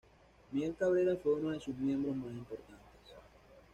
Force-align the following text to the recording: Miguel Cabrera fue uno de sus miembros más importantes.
Miguel 0.51 0.75
Cabrera 0.79 1.15
fue 1.15 1.35
uno 1.35 1.51
de 1.51 1.59
sus 1.59 1.75
miembros 1.77 2.15
más 2.15 2.31
importantes. 2.31 3.13